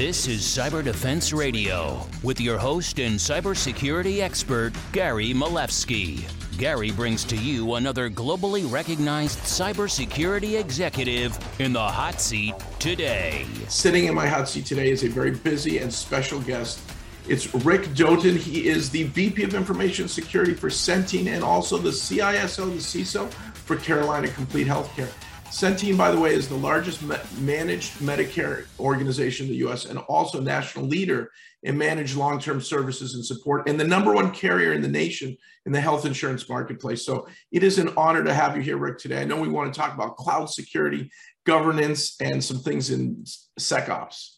[0.00, 6.24] This is Cyber Defense Radio with your host and cybersecurity expert, Gary Miliefsky.
[6.56, 13.44] Gary brings to you another globally recognized cybersecurity executive in the hot seat today.
[13.68, 16.80] Sitting in my hot seat today is a very busy and special guest.
[17.28, 18.38] It's Rick Doten.
[18.38, 23.30] He is the VP of Information Security for Centene and also the CISO, the CISO
[23.30, 25.10] for Carolina Complete Healthcare.
[25.50, 29.98] Centene, by the way, is the largest ma- managed Medicare organization in the US and
[29.98, 31.30] also national leader
[31.64, 35.36] in managed long term services and support, and the number one carrier in the nation
[35.66, 37.04] in the health insurance marketplace.
[37.04, 39.20] So it is an honor to have you here, Rick, today.
[39.20, 41.10] I know we want to talk about cloud security,
[41.44, 43.24] governance, and some things in
[43.58, 44.36] SecOps.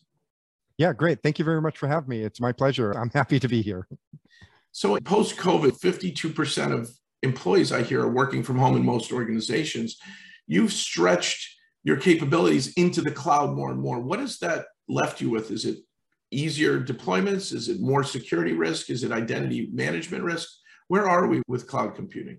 [0.78, 1.22] Yeah, great.
[1.22, 2.22] Thank you very much for having me.
[2.22, 2.90] It's my pleasure.
[2.92, 3.86] I'm happy to be here.
[4.72, 6.90] So, post COVID, 52% of
[7.22, 9.98] employees I hear are working from home in most organizations
[10.52, 13.98] you've stretched your capabilities into the cloud more and more.
[14.00, 15.50] What has that left you with?
[15.50, 15.78] Is it
[16.30, 17.52] easier deployments?
[17.52, 18.90] Is it more security risk?
[18.90, 20.48] Is it identity management risk?
[20.88, 22.38] Where are we with cloud computing?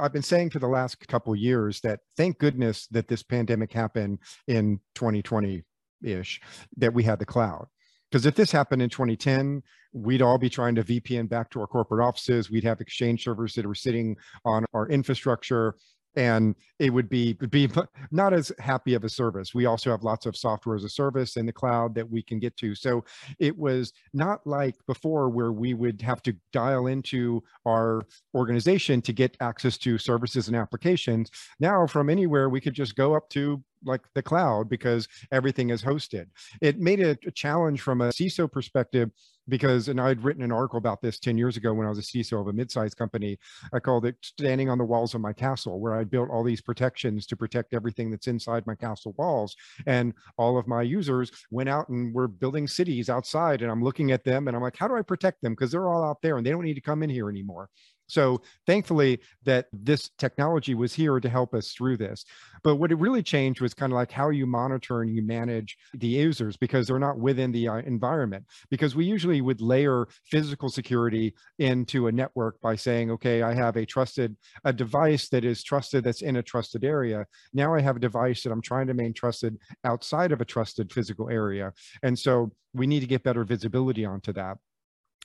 [0.00, 4.20] I've been saying for the last couple years that thank goodness that this pandemic happened
[4.48, 5.62] in 2020
[6.02, 6.40] ish,
[6.78, 7.66] that we had the cloud.
[8.10, 11.66] Because if this happened in 2010, we'd all be trying to VPN back to our
[11.66, 12.50] corporate offices.
[12.50, 15.74] We'd have exchange servers that were sitting on our infrastructure
[16.16, 17.68] and it would be would be
[18.10, 19.54] not as happy of a service.
[19.54, 22.38] We also have lots of software as a service in the cloud that we can
[22.38, 22.74] get to.
[22.74, 23.04] So
[23.38, 28.02] it was not like before where we would have to dial into our
[28.34, 31.30] organization to get access to services and applications.
[31.60, 35.82] Now from anywhere we could just go up to like the cloud because everything is
[35.82, 36.26] hosted.
[36.60, 39.10] It made it a challenge from a CISO perspective
[39.48, 42.02] because, and I'd written an article about this 10 years ago when I was a
[42.02, 43.38] CISO of a mid-sized company.
[43.72, 46.60] I called it standing on the walls of my castle, where I built all these
[46.60, 49.54] protections to protect everything that's inside my castle walls.
[49.86, 54.12] And all of my users went out and were building cities outside and I'm looking
[54.12, 55.52] at them and I'm like, how do I protect them?
[55.52, 57.68] Because they're all out there and they don't need to come in here anymore.
[58.06, 62.24] So thankfully that this technology was here to help us through this.
[62.62, 65.76] But what it really changed was kind of like how you monitor and you manage
[65.94, 68.44] the users because they're not within the uh, environment.
[68.70, 73.76] Because we usually would layer physical security into a network by saying, okay, I have
[73.76, 77.26] a trusted, a device that is trusted that's in a trusted area.
[77.52, 80.92] Now I have a device that I'm trying to maintain trusted outside of a trusted
[80.92, 81.72] physical area.
[82.02, 84.58] And so we need to get better visibility onto that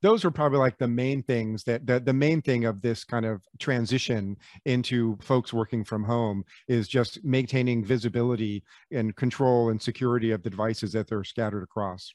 [0.02, 3.26] those are probably like the main things that, that the main thing of this kind
[3.26, 10.32] of transition into folks working from home is just maintaining visibility and control and security
[10.32, 12.14] of the devices that they're scattered across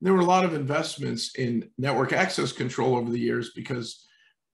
[0.00, 4.06] there were a lot of investments in network access control over the years because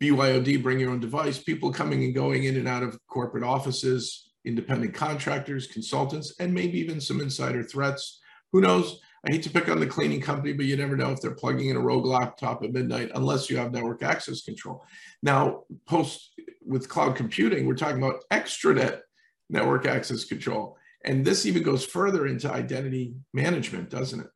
[0.02, 4.30] BYOD, bring your own device, people coming and going in and out of corporate offices,
[4.44, 8.20] independent contractors, consultants, and maybe even some insider threats.
[8.52, 9.00] Who knows?
[9.26, 11.70] I hate to pick on the cleaning company, but you never know if they're plugging
[11.70, 14.84] in a rogue laptop at midnight unless you have network access control.
[15.22, 19.00] Now, post with cloud computing, we're talking about extranet
[19.48, 20.76] network access control.
[21.04, 24.26] And this even goes further into identity management, doesn't it?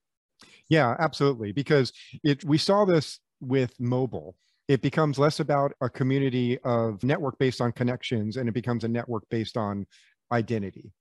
[0.68, 1.52] Yeah, absolutely.
[1.52, 1.92] Because
[2.24, 4.36] it we saw this with mobile.
[4.68, 8.88] It becomes less about a community of network based on connections and it becomes a
[8.88, 9.86] network based on
[10.30, 10.92] identity.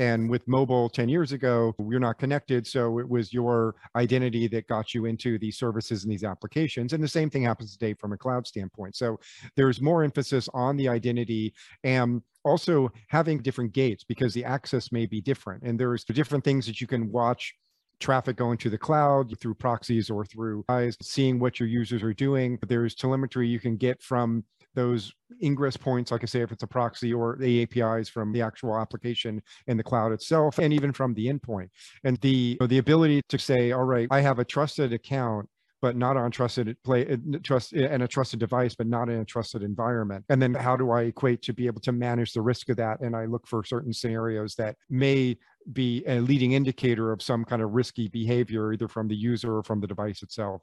[0.00, 2.66] And with mobile 10 years ago, you're not connected.
[2.66, 6.94] So it was your identity that got you into these services and these applications.
[6.94, 8.96] And the same thing happens today from a cloud standpoint.
[8.96, 9.20] So
[9.56, 11.52] there's more emphasis on the identity
[11.84, 15.64] and also having different gates because the access may be different.
[15.64, 17.54] And there's different things that you can watch
[18.00, 22.14] traffic going to the cloud through proxies or through eyes, seeing what your users are
[22.14, 22.58] doing.
[22.66, 24.44] There's telemetry you can get from
[24.74, 25.12] those
[25.42, 28.78] ingress points, like I say, if it's a proxy or the APIs from the actual
[28.78, 31.68] application in the cloud itself, and even from the endpoint.
[32.04, 35.48] And the, the ability to say, all right, I have a trusted account
[35.82, 39.24] but not on trusted play uh, trust and a trusted device but not in a
[39.24, 42.68] trusted environment and then how do i equate to be able to manage the risk
[42.68, 45.36] of that and i look for certain scenarios that may
[45.72, 49.62] be a leading indicator of some kind of risky behavior either from the user or
[49.62, 50.62] from the device itself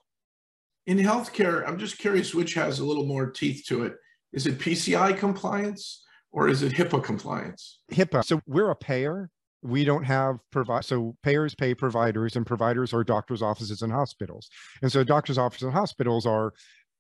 [0.87, 3.97] in healthcare, I'm just curious which has a little more teeth to it.
[4.31, 7.81] Is it PCI compliance or is it HIPAA compliance?
[7.91, 8.23] HIPAA.
[8.23, 9.29] So we're a payer.
[9.63, 10.85] We don't have provide.
[10.85, 14.49] So payers pay providers, and providers are doctors' offices and hospitals.
[14.81, 16.53] And so doctors' offices and hospitals are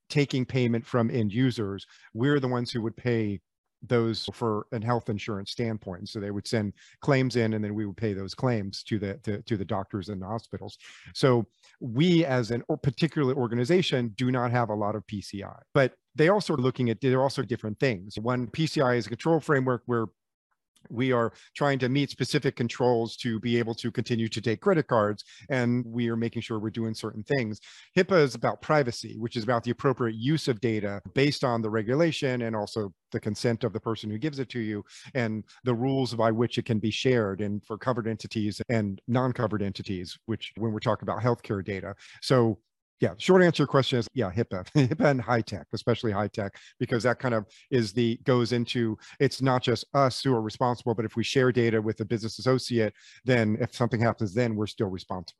[0.09, 1.85] taking payment from end users.
[2.13, 3.41] We're the ones who would pay
[3.83, 5.99] those for a health insurance standpoint.
[5.99, 8.99] and So they would send claims in and then we would pay those claims to
[8.99, 10.77] the to, to the doctors and the hospitals.
[11.13, 11.45] So
[11.79, 16.29] we as an or particular organization do not have a lot of PCI, but they
[16.29, 18.17] also are looking at they're also different things.
[18.17, 20.07] One PCI is a control framework where
[20.89, 24.87] we are trying to meet specific controls to be able to continue to take credit
[24.87, 27.59] cards and we are making sure we're doing certain things.
[27.95, 31.69] Hipaa is about privacy which is about the appropriate use of data based on the
[31.69, 34.83] regulation and also the consent of the person who gives it to you
[35.13, 39.61] and the rules by which it can be shared and for covered entities and non-covered
[39.61, 41.95] entities which when we're talking about healthcare data.
[42.21, 42.59] So
[42.99, 47.35] yeah, short answer question is yeah, HIPAA, HIPAA and HITECH, especially HITECH, because that kind
[47.35, 51.23] of is the goes into it's not just us who are responsible, but if we
[51.23, 55.39] share data with a business associate, then if something happens, then we're still responsible.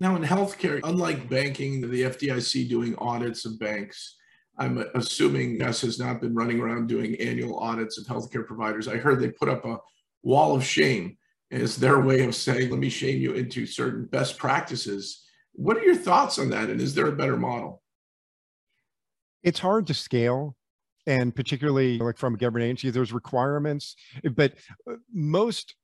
[0.00, 4.16] Now, in healthcare, unlike banking, the FDIC doing audits of banks,
[4.58, 8.88] I'm assuming S has not been running around doing annual audits of healthcare providers.
[8.88, 9.78] I heard they put up a
[10.22, 11.16] wall of shame
[11.50, 15.84] as their way of saying, let me shame you into certain best practices what are
[15.84, 16.70] your thoughts on that?
[16.70, 17.82] And is there a better model?
[19.42, 20.56] It's hard to scale
[21.08, 23.96] and particularly like from a government agency, there's requirements,
[24.34, 24.52] but
[24.88, 25.74] uh, most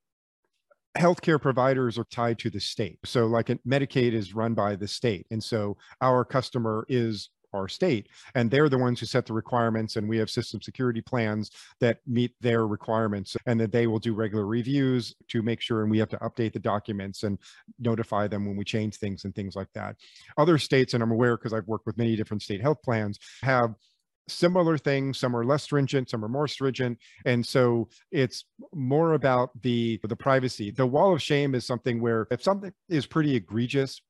[0.98, 2.98] healthcare providers are tied to the state.
[3.04, 5.26] So like Medicaid is run by the state.
[5.30, 9.96] And so our customer is our state and they're the ones who set the requirements
[9.96, 14.14] and we have system security plans that meet their requirements and that they will do
[14.14, 17.38] regular reviews to make sure and we have to update the documents and
[17.78, 19.96] notify them when we change things and things like that.
[20.36, 23.74] Other states and i'm aware because i've worked with many different state health plans have
[24.28, 25.18] similar things.
[25.18, 30.16] Some are less stringent some are more stringent and so it's more about the the
[30.16, 30.70] privacy.
[30.70, 34.00] The wall of shame is something where if something is pretty egregious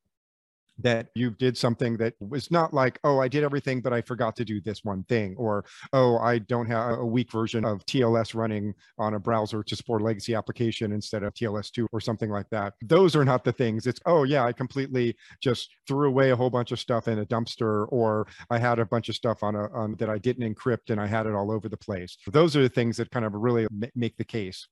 [0.78, 4.36] that you did something that was not like, oh, I did everything, but I forgot
[4.36, 8.34] to do this one thing, or oh, I don't have a weak version of TLS
[8.34, 12.48] running on a browser to support a legacy application instead of TLS2 or something like
[12.50, 12.74] that.
[12.82, 13.86] Those are not the things.
[13.86, 17.26] It's, oh, yeah, I completely just threw away a whole bunch of stuff in a
[17.26, 20.90] dumpster, or I had a bunch of stuff on a on, that I didn't encrypt
[20.90, 22.16] and I had it all over the place.
[22.26, 24.66] Those are the things that kind of really make the case.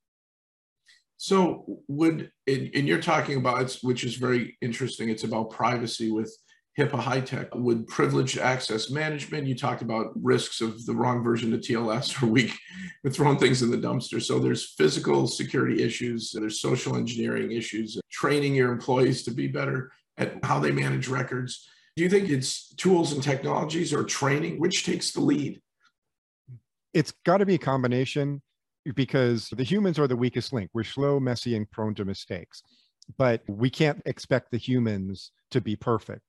[1.23, 5.09] So would and you're talking about which is very interesting.
[5.09, 6.37] It's about privacy with
[6.77, 7.55] HIPAA HITECH.
[7.55, 9.47] Would privileged access management?
[9.47, 12.59] You talked about risks of the wrong version of TLS or weak
[13.11, 14.21] throwing things in the dumpster.
[14.21, 16.33] So there's physical security issues.
[16.33, 18.01] There's social engineering issues.
[18.11, 21.69] Training your employees to be better at how they manage records.
[21.95, 24.59] Do you think it's tools and technologies or training?
[24.59, 25.63] Which takes the lead?
[26.93, 28.43] It's got to be a combination
[28.95, 30.71] because the humans are the weakest link.
[30.73, 32.63] We're slow, messy, and prone to mistakes.
[33.19, 36.23] But we can't expect the humans to be perfect.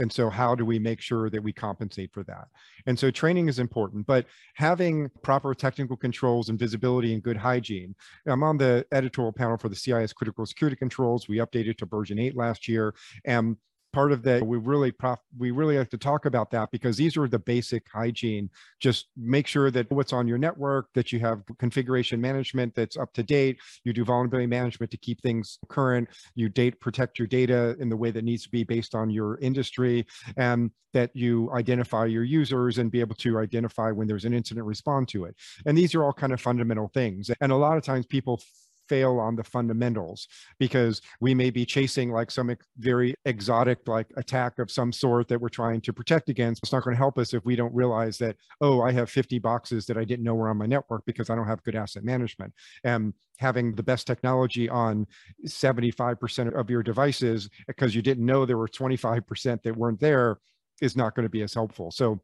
[0.00, 2.48] And so, how do we make sure that we compensate for that?
[2.86, 7.94] And so, training is important, but having proper technical controls and visibility and good hygiene.
[8.26, 11.28] I'm on the editorial panel for the CIS critical security controls.
[11.28, 12.94] We updated to version 8 last year.
[13.24, 13.56] And
[13.94, 17.16] part of that we really prof- we really have to talk about that because these
[17.16, 18.50] are the basic hygiene.
[18.80, 23.12] Just make sure that what's on your network that you have configuration management that's up
[23.14, 23.58] to date.
[23.84, 26.08] You do vulnerability management to keep things current.
[26.34, 29.38] You date protect your data in the way that needs to be based on your
[29.38, 30.06] industry
[30.36, 34.64] and that you identify your users and be able to identify when there's an incident
[34.64, 35.34] respond to it.
[35.66, 37.30] And these are all kind of fundamental things.
[37.40, 38.40] And a lot of times people
[38.88, 40.28] fail on the fundamentals
[40.58, 45.40] because we may be chasing like some very exotic like attack of some sort that
[45.40, 46.62] we're trying to protect against.
[46.62, 49.38] It's not going to help us if we don't realize that oh i have 50
[49.38, 52.04] boxes that i didn't know were on my network because i don't have good asset
[52.04, 52.52] management.
[52.84, 55.06] And having the best technology on
[55.46, 60.38] 75% of your devices because you didn't know there were 25% that weren't there
[60.80, 61.90] is not going to be as helpful.
[61.90, 62.20] So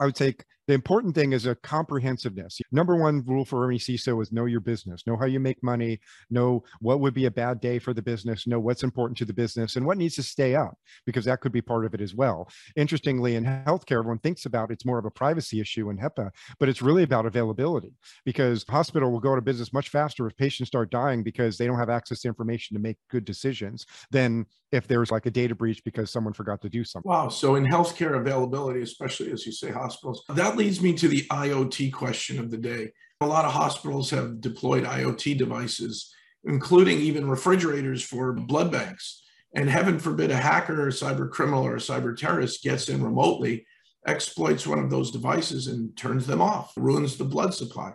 [0.00, 0.36] I would say
[0.68, 2.60] the important thing is a comprehensiveness.
[2.70, 5.98] Number one rule for any CISO is know your business, know how you make money,
[6.30, 9.32] know what would be a bad day for the business, know what's important to the
[9.32, 12.14] business and what needs to stay up, because that could be part of it as
[12.14, 12.48] well.
[12.76, 16.68] Interestingly, in healthcare, everyone thinks about it's more of a privacy issue in HIPAA, but
[16.68, 17.94] it's really about availability
[18.26, 21.78] because hospital will go to business much faster if patients start dying because they don't
[21.78, 25.82] have access to information to make good decisions than if there's like a data breach
[25.82, 27.08] because someone forgot to do something.
[27.08, 27.30] Wow.
[27.30, 31.92] So in healthcare availability, especially as you say, hospitals, that leads me to the IoT
[31.92, 32.90] question of the day.
[33.20, 36.12] A lot of hospitals have deployed IoT devices,
[36.44, 39.22] including even refrigerators for blood banks.
[39.54, 43.02] And heaven forbid a hacker or a cyber criminal or a cyber terrorist gets in
[43.02, 43.66] remotely,
[44.06, 47.92] exploits one of those devices and turns them off, ruins the blood supply.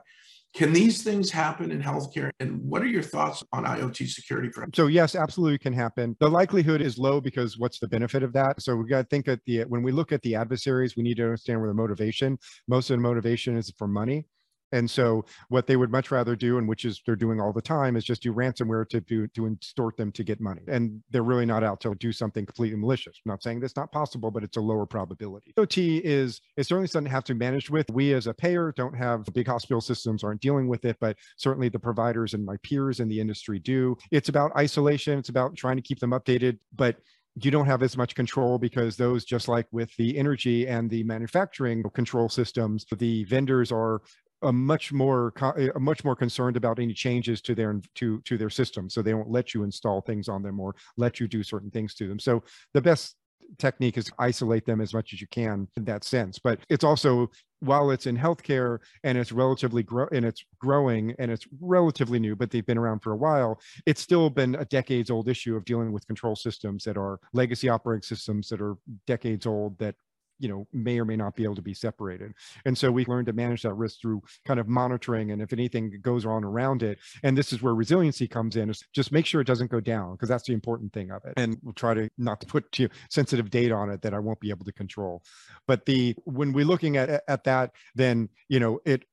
[0.54, 2.30] Can these things happen in healthcare?
[2.40, 4.50] And what are your thoughts on IoT security?
[4.76, 6.16] So yes, absolutely can happen.
[6.20, 8.62] The likelihood is low because what's the benefit of that?
[8.62, 11.18] So we got to think at the when we look at the adversaries, we need
[11.18, 12.38] to understand where the motivation.
[12.68, 14.28] Most of the motivation is for money.
[14.74, 17.62] And so what they would much rather do, and which is they're doing all the
[17.62, 20.62] time, is just do ransomware to do to extort them to get money.
[20.68, 23.20] And they're really not out to do something completely malicious.
[23.26, 25.54] I'm not saying that's not possible, but it's a lower probability.
[25.58, 27.90] OT is it certainly doesn't have to be managed with.
[27.92, 31.70] We as a payer don't have big hospital systems aren't dealing with it, but certainly
[31.70, 33.96] the providers and my peers in the industry do.
[34.12, 35.20] It's about isolation.
[35.20, 36.98] It's about trying to keep them updated, but
[37.36, 41.04] you don't have as much control because those just like with the energy and the
[41.04, 44.02] manufacturing control systems the vendors are
[44.44, 48.38] a much more eh, a much more concerned about any changes to their to to
[48.38, 51.44] their system so they won't let you install things on them or let you do
[51.44, 52.20] certain things to them.
[52.20, 53.16] So the best
[53.58, 57.30] technique is isolate them as much as you can in that sense but it's also
[57.60, 62.36] while it's in healthcare and it's relatively grow and it's growing and it's relatively new
[62.36, 65.66] but they've been around for a while it's still been a decades old issue of
[65.66, 68.76] dealing with control systems that are legacy operating systems that are
[69.08, 69.96] decades old that
[70.40, 72.34] you know may or may not be able to be separated.
[72.66, 76.00] And so we learned to manage that risk through kind of monitoring and if anything
[76.02, 77.00] goes on around it.
[77.24, 80.14] And this is where resiliency comes in is just make sure it doesn't go down
[80.14, 81.34] because that's the important thing of it.
[81.38, 84.40] And we'll try to not to put too sensitive data on it that i won't
[84.40, 85.24] be able to control.
[85.68, 89.04] But the when we're looking at at that then you know it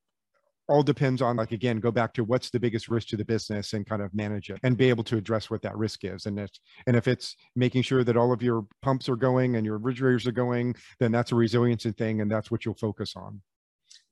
[0.70, 3.72] all depends on like again go back to what's the biggest risk to the business
[3.72, 6.26] and kind of manage it and be able to address what that risk is.
[6.26, 9.66] And it's and if it's making sure that all of your pumps are going and
[9.66, 13.42] your refrigerators are going then that's a resiliency thing and that's what you'll focus on.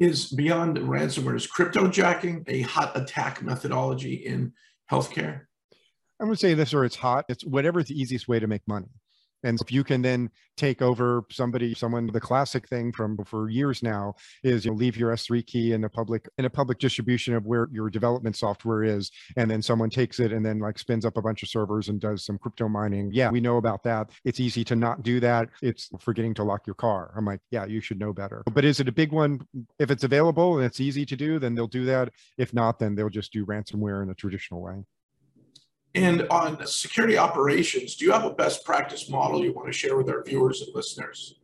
[0.01, 4.53] Is beyond ransomware is cryptojacking a hot attack methodology in
[4.91, 5.43] healthcare?
[6.21, 7.25] I would say this or it's hot.
[7.29, 8.89] It's whatever the easiest way to make money
[9.43, 13.83] and if you can then take over somebody, someone, the classic thing from for years
[13.83, 17.35] now is you know, leave your S3 key in a public in a public distribution
[17.35, 21.05] of where your development software is, and then someone takes it and then like spins
[21.05, 23.11] up a bunch of servers and does some crypto mining.
[23.13, 24.11] Yeah, we know about that.
[24.25, 25.49] It's easy to not do that.
[25.63, 27.13] It's forgetting to lock your car.
[27.17, 28.43] I'm like, yeah, you should know better.
[28.53, 29.41] But is it a big one?
[29.79, 32.11] If it's available and it's easy to do, then they'll do that.
[32.37, 34.85] If not, then they'll just do ransomware in a traditional way.
[35.95, 39.97] And on security operations, do you have a best practice model you want to share
[39.97, 41.35] with our viewers and listeners?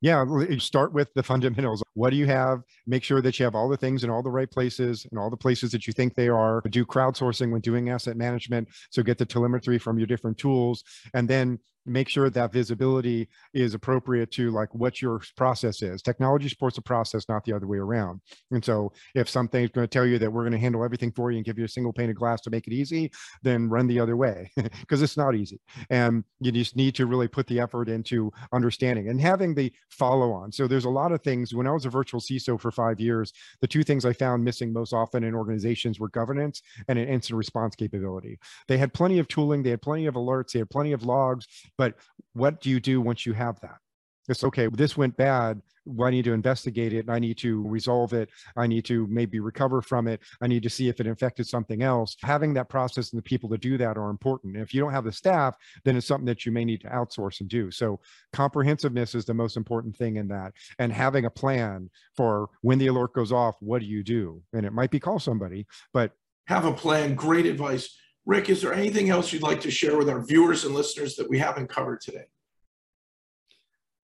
[0.00, 0.24] Yeah,
[0.58, 1.82] start with the fundamentals.
[1.94, 2.62] What do you have?
[2.86, 5.30] Make sure that you have all the things in all the right places and all
[5.30, 6.62] the places that you think they are.
[6.70, 8.68] Do crowdsourcing when doing asset management.
[8.90, 10.82] So get the telemetry from your different tools.
[11.14, 16.02] And then make sure that visibility is appropriate to like what your process is.
[16.02, 18.20] Technology supports a process, not the other way around.
[18.50, 21.30] And so if something's going to tell you that we're going to handle everything for
[21.30, 23.10] you and give you a single pane of glass to make it easy,
[23.42, 25.60] then run the other way because it's not easy.
[25.90, 30.32] And you just need to really put the effort into understanding and having the follow
[30.32, 30.52] on.
[30.52, 31.54] So there's a lot of things.
[31.54, 34.72] When I was a virtual CISO for five years, the two things I found missing
[34.72, 38.38] most often in organizations were governance and an instant response capability.
[38.68, 41.46] They had plenty of tooling, they had plenty of alerts, they had plenty of logs,
[41.78, 41.94] but
[42.32, 43.78] what do you do once you have that?
[44.28, 45.60] It's okay, this went bad.
[45.84, 47.06] Well, I need to investigate it.
[47.08, 48.28] I need to resolve it.
[48.56, 50.20] I need to maybe recover from it.
[50.40, 52.16] I need to see if it infected something else.
[52.22, 54.56] Having that process and the people to do that are important.
[54.56, 57.40] if you don't have the staff, then it's something that you may need to outsource
[57.40, 57.72] and do.
[57.72, 57.98] So
[58.32, 60.52] comprehensiveness is the most important thing in that.
[60.78, 64.40] And having a plan for when the alert goes off, what do you do?
[64.52, 66.12] And it might be call somebody, but
[66.46, 67.14] have a plan.
[67.14, 67.96] Great advice.
[68.24, 71.28] Rick, is there anything else you'd like to share with our viewers and listeners that
[71.28, 72.26] we haven't covered today?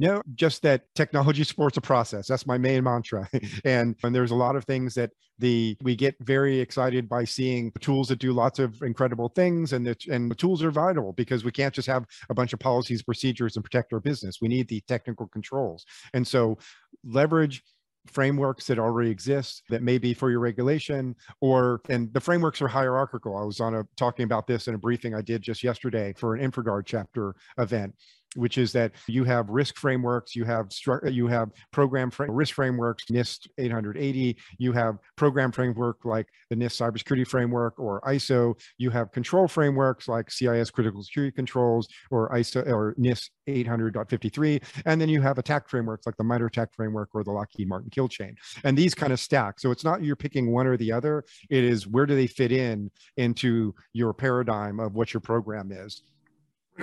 [0.00, 2.28] No, just that technology supports a process.
[2.28, 3.28] That's my main mantra.
[3.64, 7.72] and, and there's a lot of things that the we get very excited by seeing
[7.80, 11.44] tools that do lots of incredible things and the, and the tools are vital because
[11.44, 14.40] we can't just have a bunch of policies, procedures and protect our business.
[14.40, 15.84] We need the technical controls.
[16.12, 16.58] And so
[17.04, 17.62] leverage
[18.06, 22.68] frameworks that already exist that may be for your regulation or and the frameworks are
[22.68, 26.14] hierarchical i was on a talking about this in a briefing i did just yesterday
[26.16, 27.94] for an InfraGard chapter event
[28.36, 30.68] which is that you have risk frameworks, you have
[31.04, 37.26] you have program risk frameworks, NIST 880, you have program framework like the NIST cybersecurity
[37.26, 42.94] framework or ISO, you have control frameworks like CIS critical security controls or ISO or
[42.98, 47.30] NIST 800.53, and then you have attack frameworks like the MITRE ATT&CK framework or the
[47.30, 48.36] Lockheed Martin kill chain.
[48.64, 49.58] And these kind of stack.
[49.58, 52.52] So it's not you're picking one or the other, it is where do they fit
[52.52, 56.02] in into your paradigm of what your program is.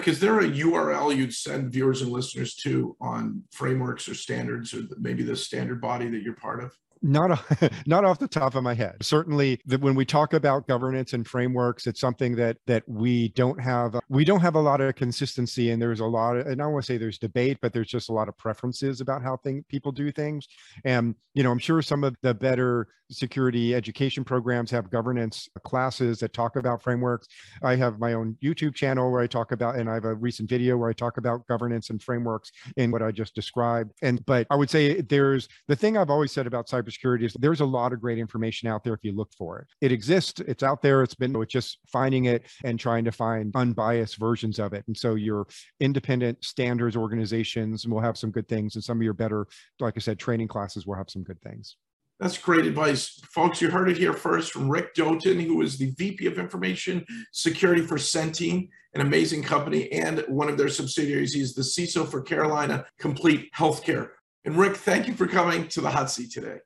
[0.03, 4.81] Is there a URL you'd send viewers and listeners to on frameworks or standards or
[4.99, 6.75] maybe the standard body that you're part of?
[7.05, 7.39] Not,
[7.85, 8.95] not off the top of my head.
[9.01, 13.61] Certainly, that when we talk about governance and frameworks, it's something that that we don't
[13.61, 13.95] have.
[13.95, 16.47] Uh, we don't have a lot of consistency, and there's a lot of.
[16.47, 19.21] And I want to say there's debate, but there's just a lot of preferences about
[19.21, 20.47] how thing, people do things.
[20.83, 26.19] And you know, I'm sure some of the better security education programs have governance classes
[26.19, 27.27] that talk about frameworks.
[27.61, 30.49] I have my own YouTube channel where I talk about, and I have a recent
[30.49, 33.91] video where I talk about governance and frameworks in what I just described.
[34.01, 37.33] And but I would say there's the thing I've always said about cybersecurity cybersecurity is
[37.39, 39.67] there's a lot of great information out there if you look for it.
[39.81, 43.55] It exists, it's out there, it's been it's just finding it and trying to find
[43.55, 44.83] unbiased versions of it.
[44.87, 45.47] And so your
[45.79, 49.47] independent standards organizations will have some good things, and some of your better,
[49.79, 51.77] like I said, training classes will have some good things.
[52.19, 53.19] That's great advice.
[53.25, 57.05] Folks, you heard it here first from Rick Doten, who is the VP of Information
[57.33, 61.33] Security for Centene, an amazing company, and one of their subsidiaries.
[61.33, 64.11] He's the CISO for Carolina Complete Healthcare.
[64.45, 66.59] And Rick, thank you for coming to the hot seat today.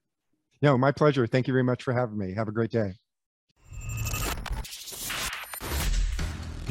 [0.62, 1.26] No, my pleasure.
[1.26, 2.34] Thank you very much for having me.
[2.34, 2.94] Have a great day.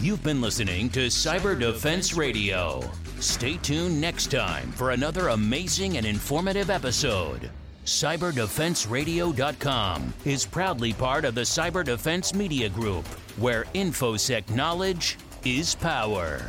[0.00, 2.88] You've been listening to Cyber Defense Radio.
[3.18, 7.50] Stay tuned next time for another amazing and informative episode.
[7.85, 13.04] CyberDefenseRadio.com is proudly part of the Cyber Defense Media Group,
[13.38, 16.42] where InfoSec knowledge is power.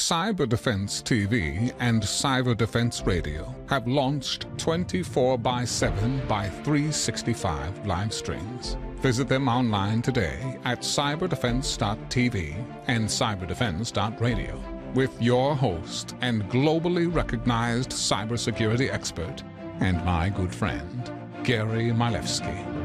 [0.00, 8.12] Cyber Defense TV and Cyber Defense Radio have launched 24 by 7 by 365 live
[8.12, 8.78] streams.
[9.02, 14.58] Visit them online today at cyberdefense.tv and cyberdefense.radio
[14.94, 19.44] with your host and globally recognized cybersecurity expert
[19.80, 21.12] and my good friend,
[21.44, 22.79] Gary Miliefsky.